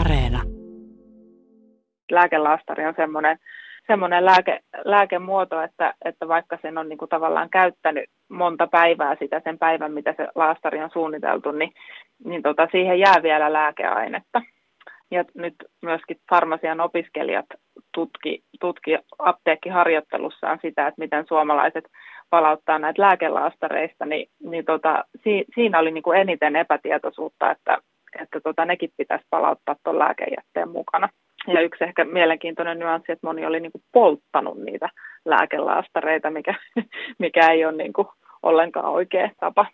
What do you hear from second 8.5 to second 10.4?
päivää sitä sen päivän, mitä se